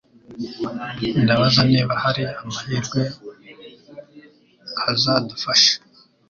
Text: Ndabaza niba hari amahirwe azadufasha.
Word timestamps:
Ndabaza 1.23 1.61
niba 1.73 1.93
hari 2.03 2.23
amahirwe 2.41 3.01
azadufasha. 4.91 5.73